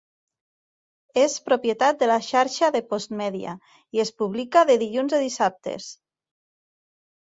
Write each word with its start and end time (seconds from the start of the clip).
És 1.23 1.35
propietat 1.49 1.99
de 2.01 2.09
la 2.13 2.17
Xarxa 2.29 2.71
de 2.77 2.83
Postmedia 2.95 3.55
i 4.01 4.05
es 4.09 4.17
publica 4.25 4.67
de 4.75 4.83
dilluns 4.89 5.19
a 5.21 5.25
dissabtes. 5.29 5.97